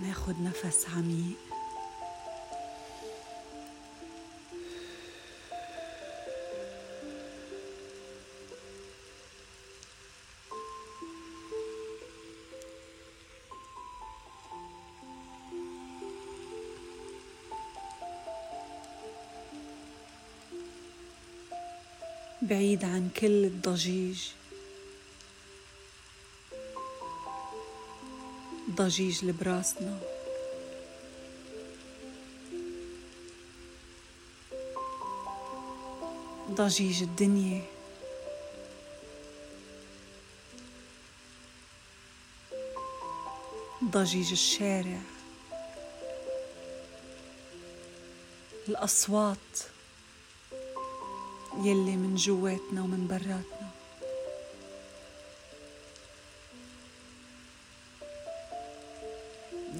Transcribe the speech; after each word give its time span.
ناخد 0.00 0.34
نفس 0.40 0.86
عميق. 0.96 1.36
بعيد 22.42 22.84
عن 22.84 23.08
كل 23.20 23.44
الضجيج. 23.44 24.18
ضجيج 28.76 29.18
اللي 29.20 29.32
براسنا 29.32 29.98
ضجيج 36.50 37.02
الدنيا. 37.02 37.62
ضجيج 43.84 44.30
الشارع. 44.32 45.00
الأصوات 48.68 49.38
يلي 51.58 51.96
من 51.96 52.14
جواتنا 52.16 52.82
ومن 52.82 53.06
براتنا. 53.10 53.55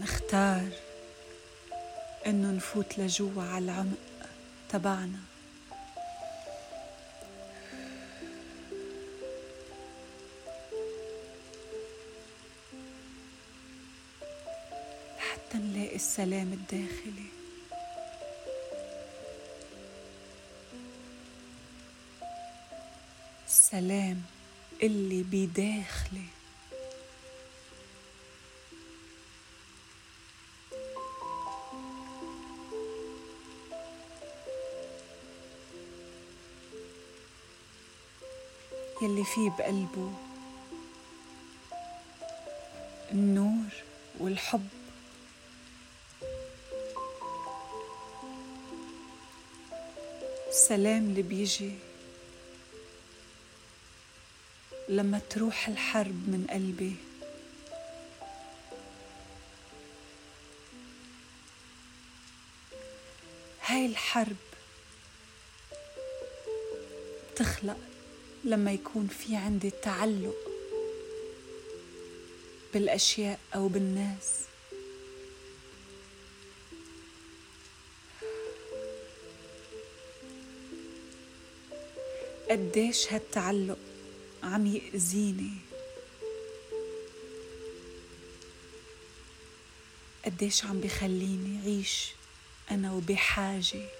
نختار 0.00 0.68
إنه 2.26 2.50
نفوت 2.50 2.98
لجوا 2.98 3.42
على 3.42 3.64
العمق 3.64 3.96
تبعنا. 4.68 5.20
لحتى 15.18 15.58
نلاقي 15.58 15.96
السلام 15.96 16.52
الداخلي. 16.52 17.26
السلام 23.48 24.22
اللي 24.82 25.22
بداخلي. 25.22 26.26
يلي 39.06 39.24
فيه 39.24 39.50
بقلبه. 39.50 40.12
النور 43.12 43.72
والحب. 44.18 44.68
السلام 50.48 51.04
اللي 51.04 51.22
بيجي 51.22 51.72
لما 54.88 55.18
تروح 55.30 55.68
الحرب 55.68 56.28
من 56.28 56.46
قلبي. 56.50 56.96
هاي 63.66 63.86
الحرب 63.86 64.36
تخلق 67.36 67.95
لما 68.44 68.72
يكون 68.72 69.06
في 69.06 69.36
عندي 69.36 69.70
تعلق 69.70 70.36
بالأشياء 72.74 73.38
أو 73.54 73.68
بالناس. 73.68 74.32
قديش 82.50 83.12
هالتعلق 83.12 83.78
عم 84.42 84.66
يأذيني؟ 84.66 85.52
قديش 90.24 90.64
عم 90.64 90.80
بخليني 90.80 91.60
عيش 91.64 92.12
أنا 92.70 92.92
وبحاجة؟ 92.92 93.95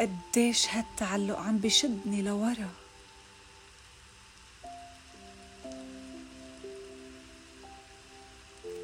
قديش 0.00 0.68
هالتعلق 0.68 1.38
عم 1.38 1.58
بشدني 1.58 2.22
لورا. 2.22 2.70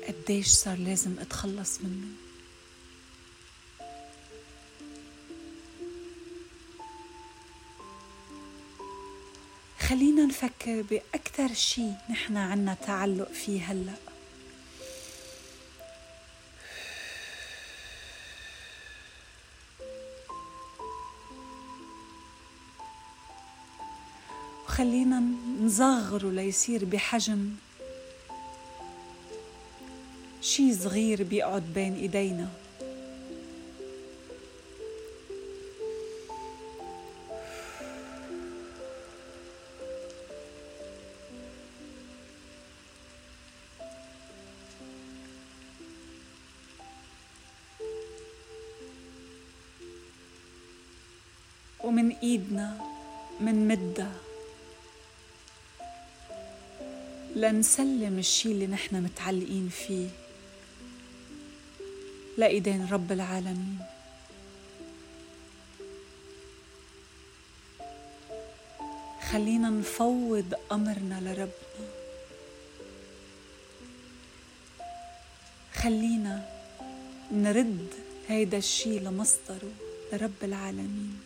قديش 0.09 0.49
صار 0.49 0.79
لازم 0.79 1.19
أتخلص 1.19 1.81
منه. 1.81 2.07
خلينا 9.81 10.27
نفكر 10.27 10.83
بأكثر 10.83 11.55
شي 11.55 11.87
نحن 12.11 12.37
عنا 12.37 12.75
تعلق 12.75 13.33
فيه 13.33 13.63
هلأ. 13.73 14.14
وخلينا 24.75 25.23
نصغره 25.63 26.31
ليصير 26.31 26.85
بحجم. 26.85 27.51
شي 30.43 30.75
صغير 30.75 31.23
بيقعد 31.23 31.63
بين 31.75 31.95
إيدينا. 31.95 32.49
ومن 51.85 52.11
إيدنا 52.23 52.79
من 53.41 53.69
لنسلم 57.37 58.19
الشي 58.19 58.53
اللي 58.53 58.67
نحن 58.67 59.03
متعلقين 59.03 59.69
فيه. 59.69 60.09
لإيدين 62.39 62.89
رب 62.91 63.13
العالمين. 63.13 63.79
خلينا 69.31 69.71
نفوض 69.71 70.55
أمرنا 70.73 71.21
لربنا. 71.21 71.89
خلينا 75.75 76.49
نرد 77.33 77.89
هيدا 78.29 78.59
الشي 78.59 78.99
لمصدره 78.99 79.73
لرب 80.13 80.43
العالمين. 80.43 81.21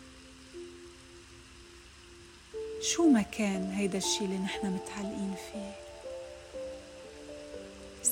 شو 2.83 3.09
ما 3.09 3.23
كان 3.23 3.71
هيدا 3.71 3.99
الشي 3.99 4.25
اللي 4.25 4.39
نحن 4.39 4.67
متعلقين 4.67 5.35
فيه؟ 5.53 5.88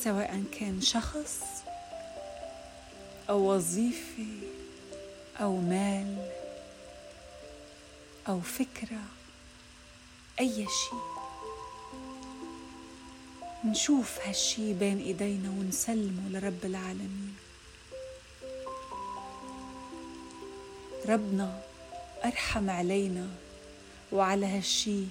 سواء 0.04 0.44
كان 0.60 0.80
شخص 0.80 1.40
أو 3.30 3.54
وظيفة 3.54 4.26
أو 5.40 5.56
مال 5.56 6.30
أو 8.28 8.40
فكرة 8.40 9.02
أي 10.40 10.54
شيء. 10.54 11.00
نشوف 13.64 14.18
هالشي 14.26 14.74
بين 14.74 14.98
إيدينا 14.98 15.50
ونسلمه 15.50 16.28
لرب 16.30 16.64
العالمين. 16.64 17.36
ربنا 21.08 21.60
أرحم 22.24 22.70
علينا 22.70 23.28
وعلى 24.12 24.46
هالشي 24.46 25.04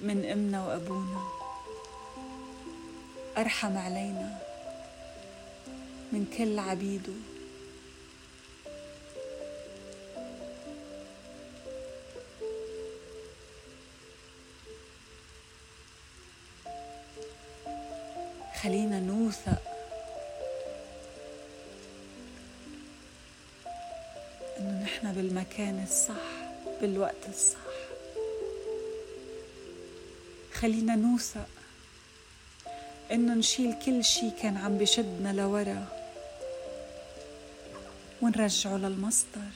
من 0.00 0.24
أمنا 0.24 0.66
وأبونا. 0.66 1.39
أرحم 3.36 3.78
علينا 3.78 4.38
من 6.12 6.34
كل 6.38 6.58
عبيده. 6.58 7.12
خلينا 18.62 19.00
نوثق 19.00 19.62
إنه 24.58 24.82
نحن 24.82 25.12
بالمكان 25.12 25.82
الصح 25.82 26.14
بالوقت 26.80 27.28
الصح. 27.28 27.58
خلينا 30.54 30.96
نوثق 30.96 31.48
انه 33.10 33.34
نشيل 33.34 33.74
كل 33.86 34.04
شي 34.04 34.30
كان 34.42 34.56
عم 34.56 34.78
بشدنا 34.78 35.32
لورا. 35.32 35.86
ونرجعه 38.22 38.76
للمصدر. 38.76 39.50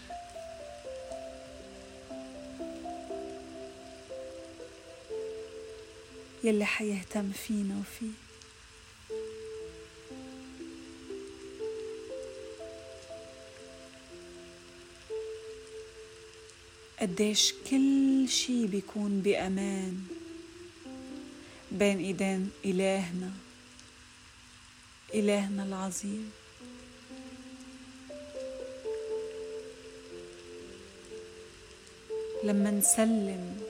يلي 6.44 6.64
حيهتم 6.64 7.30
فينا 7.32 7.74
وفيه. 7.80 8.24
قديش 17.00 17.54
كل 17.70 18.28
شي 18.28 18.66
بيكون 18.66 19.20
بأمان 19.20 20.00
بين 21.72 21.98
إيدين 21.98 22.50
إلهنا. 22.64 23.43
إلهنا 25.14 25.64
العظيم. 25.64 26.32
لما 32.44 32.70
نسلم 32.70 33.60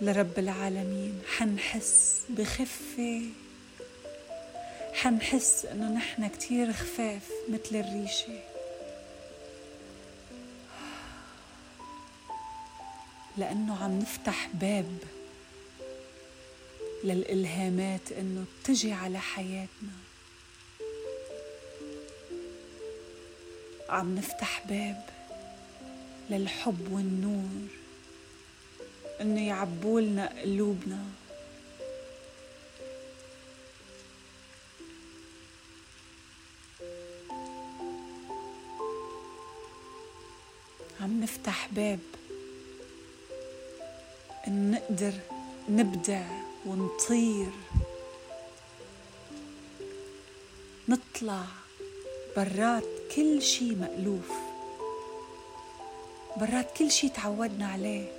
لرب 0.00 0.38
العالمين 0.38 1.22
حنحس 1.36 2.20
بخفة 2.28 3.22
حنحس 4.94 5.64
إنه 5.64 5.92
نحن 5.92 6.28
كتير 6.28 6.72
خفاف 6.72 7.30
مثل 7.48 7.76
الريشة. 7.76 8.40
لأنه 13.36 13.84
عم 13.84 13.98
نفتح 13.98 14.48
باب 14.54 14.98
للإلهامات 17.04 18.12
إنه 18.12 18.44
تجي 18.64 18.92
على 18.92 19.18
حياتنا. 19.18 19.92
عم 23.88 24.14
نفتح 24.14 24.62
باب 24.68 25.04
للحب 26.30 26.92
والنور 26.92 27.68
إنه 29.20 29.46
يعبولنا 29.46 30.40
قلوبنا. 30.42 31.04
عم 41.00 41.20
نفتح 41.20 41.68
باب 41.72 42.00
إن 44.46 44.70
نقدر 44.70 45.12
نبدع 45.68 46.43
ونطير. 46.66 47.50
نطلع 50.88 51.44
برات 52.36 52.84
كل 53.16 53.42
شي 53.42 53.74
مألوف 53.74 54.30
برات 56.36 56.76
كل 56.76 56.90
شي 56.90 57.08
تعودنا 57.08 57.66
عليه 57.68 58.12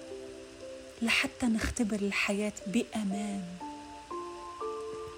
لحتى 1.01 1.45
نختبر 1.45 1.95
الحياة 1.95 2.53
بأمان. 2.67 3.43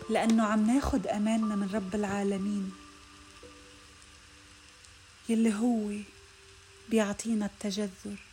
لأنه 0.09 0.43
عم 0.43 0.67
ناخد 0.67 1.07
أماننا 1.07 1.55
من 1.55 1.69
رب 1.73 1.95
العالمين 1.95 2.71
يلي 5.29 5.53
هو 5.53 5.91
بيعطينا 6.89 7.45
التجذر. 7.45 8.26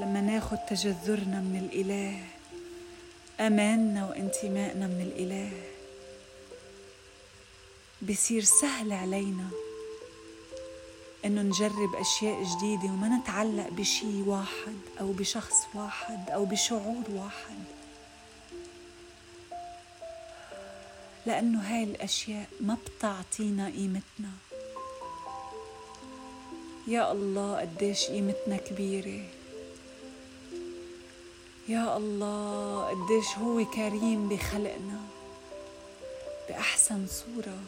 لما 0.00 0.20
ناخد 0.20 0.58
تجذرنا 0.58 1.40
من 1.40 1.68
الإله 1.72 2.24
أماننا 3.46 4.08
وانتمائنا 4.08 4.86
من 4.86 5.00
الإله. 5.00 5.50
بصير 8.02 8.42
سهل 8.42 8.92
علينا 8.92 9.48
إنه 11.24 11.42
نجرب 11.42 11.94
أشياء 11.94 12.42
جديدة 12.42 12.84
وما 12.84 13.08
نتعلق 13.08 13.68
بشي 13.68 14.22
واحد 14.22 14.76
أو 15.00 15.12
بشخص 15.12 15.56
واحد 15.74 16.30
أو 16.30 16.44
بشعور 16.44 17.02
واحد. 17.10 17.64
لأنه 21.26 21.60
هاي 21.60 21.82
الأشياء 21.82 22.48
ما 22.60 22.76
بتعطينا 22.86 23.66
قيمتنا. 23.66 24.30
يا 26.86 27.12
الله 27.12 27.60
قديش 27.60 28.04
قيمتنا 28.04 28.56
كبيرة. 28.56 29.41
يا 31.72 31.96
الله 31.96 32.90
قديش 32.90 33.38
هو 33.38 33.64
كريم 33.64 34.28
بخلقنا. 34.28 35.00
بأحسن 36.48 37.06
صورة 37.06 37.58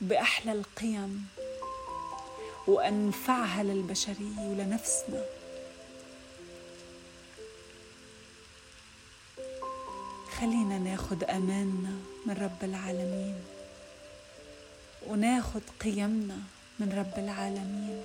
بأحلى 0.00 0.52
القيم 0.52 1.26
وأنفعها 2.66 3.62
للبشرية 3.62 4.38
ولنفسنا. 4.38 5.24
خلينا 10.40 10.78
ناخد 10.78 11.24
أماننا 11.24 11.94
من 12.26 12.34
رب 12.34 12.64
العالمين 12.70 13.38
وناخد 15.06 15.62
قيمنا 15.80 16.38
من 16.78 16.92
رب 16.98 17.24
العالمين. 17.24 18.02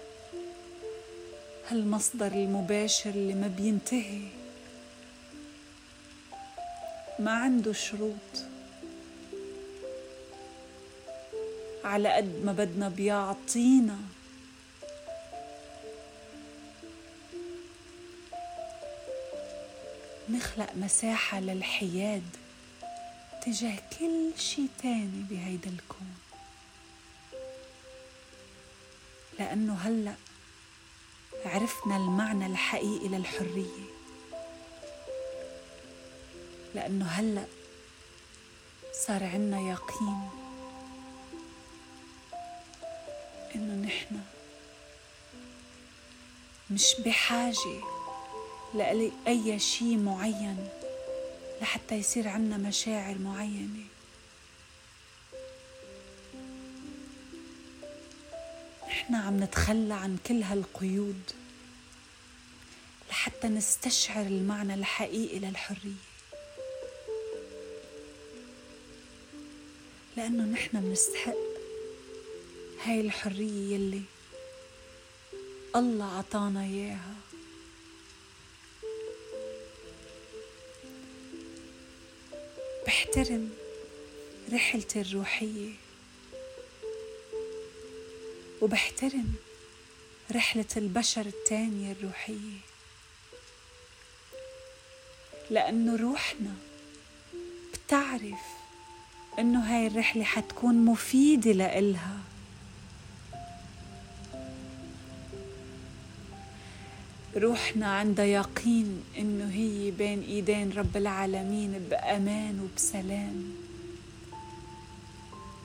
هالمصدر 1.70 2.28
المباشر 2.28 3.10
اللي 3.10 3.34
ما 3.34 3.48
بينتهي 3.48 4.43
ما 7.20 7.32
عنده 7.32 7.74
شروط. 7.74 8.46
على 11.84 12.10
قد 12.10 12.42
ما 12.46 12.54
بدنا 12.54 12.90
بيعطينا. 12.90 13.98
نخلق 20.30 20.76
مساحة 20.76 21.40
للحياد 21.40 22.24
تجاه 23.46 23.78
كل 24.00 24.32
شي 24.38 24.62
تاني 24.82 25.24
بهيدا 25.30 25.70
الكون. 25.70 26.16
لأنه 29.40 29.74
هلأ 29.74 30.14
عرفنا 31.46 31.98
المعنى 31.98 32.46
الحقيقي 32.46 33.08
للحرية. 33.08 33.93
لأنه 36.76 37.06
هلأ 37.06 37.46
صار 39.08 39.24
عنا 39.24 39.60
يقين 39.60 40.30
إنه 43.56 43.88
نحن 43.88 44.20
مش 46.72 46.96
بحاجة 47.06 47.82
لأي 48.74 49.60
شيء 49.60 49.98
معين 49.98 50.70
لحتى 51.62 51.96
يصير 51.96 52.28
عنا 52.28 52.58
مشاعر 52.58 53.18
معينة. 53.18 53.86
نحن 58.88 59.16
عم 59.16 59.44
نتخلى 59.44 59.94
عن 59.94 60.18
كل 60.28 60.44
هالقيود 60.44 61.32
لحتى 63.10 63.48
نستشعر 63.48 64.26
المعنى 64.26 64.74
الحقيقي 64.74 65.40
للحرية. 65.40 66.13
لأنه 70.18 70.44
نحن 70.44 70.82
بنستحق 70.82 71.34
هاي 72.86 73.02
الحرية 73.02 73.74
يلي 73.76 74.02
الله 75.76 76.18
عطانا 76.18 76.64
إياها. 76.64 77.16
بحترم 82.88 83.50
رحلتي 84.54 85.02
الروحية 85.02 85.72
وبحترم 88.62 89.34
رحلة 90.36 90.66
البشر 90.78 91.26
التانية 91.26 91.92
الروحية 91.92 92.60
لأنه 95.50 95.96
روحنا 95.96 96.56
بتعرف 97.74 98.63
إنه 99.40 99.60
هاي 99.60 99.88
الرحلة 99.88 100.24
حتكون 100.24 100.86
مفيدة 100.86 101.52
لإلها. 101.52 102.18
روحنا 107.36 107.88
عندها 107.88 108.26
يقين 108.26 109.04
إنه 109.18 109.50
هي 109.54 109.92
بين 109.92 110.22
إيدين 110.22 110.72
رب 110.72 110.98
العالمين 110.98 111.72
بأمان 111.90 112.60
وبسلام. 112.60 113.54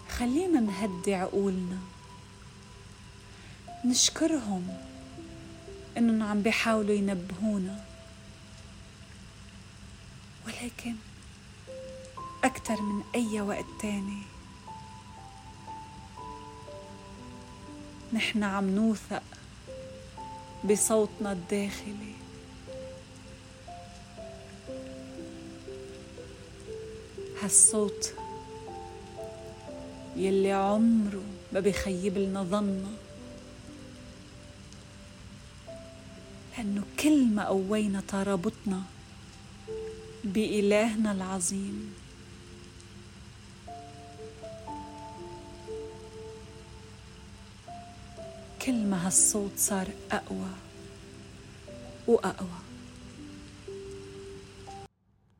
خلينا 0.08 0.60
نهدي 0.60 1.14
عقولنا. 1.14 1.78
نشكرهم 3.84 4.68
إنهم 5.98 6.22
عم 6.22 6.42
بيحاولوا 6.42 6.94
ينبهونا. 6.94 7.84
ولكن 10.46 10.94
أكثر 12.44 12.82
من 12.82 13.02
أي 13.14 13.40
وقت 13.40 13.64
تاني. 13.80 14.22
نحن 18.12 18.42
عم 18.42 18.70
نوثق 18.70 19.22
بصوتنا 20.64 21.32
الداخلي. 21.32 22.14
هالصوت 27.42 28.14
يلي 30.16 30.52
عمره 30.52 31.22
ما 31.52 31.60
بخيب 31.60 32.18
لنا 32.18 32.42
ظننا. 32.42 32.90
لأنه 36.58 36.82
كل 37.00 37.26
ما 37.26 37.46
قوينا 37.46 38.02
ترابطنا 38.08 38.82
بإلهنا 40.24 41.12
العظيم 41.12 41.94
كل 48.66 48.86
ما 48.86 49.06
هالصوت 49.06 49.50
صار 49.56 49.88
أقوى 50.12 50.50
وأقوى. 52.06 52.67